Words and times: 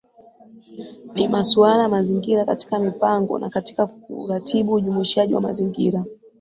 Ni 1.13 1.27
masuala 1.27 1.83
ya 1.83 1.89
mazingira 1.89 2.45
katika 2.45 2.79
mipango 2.79 3.39
na 3.39 3.49
Katika 3.49 3.87
kuratibu 3.87 4.73
ujumuishaji 4.73 5.33
wa 5.33 5.41
mazingira 5.41 6.05